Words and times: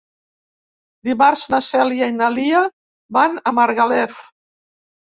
Dimarts 1.09 1.43
na 1.55 1.59
Cèlia 1.67 2.09
i 2.13 2.17
na 2.17 2.33
Lia 2.39 2.65
van 3.21 3.39
a 3.53 3.57
Margalef. 3.61 4.27